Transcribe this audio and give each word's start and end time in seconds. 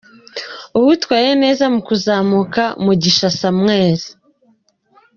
Uwitwaye 0.77 1.31
neza 1.43 1.63
mu 1.73 1.79
kuzamuka: 1.87 2.63
Mugisha 2.83 3.27
Samuel. 3.39 3.99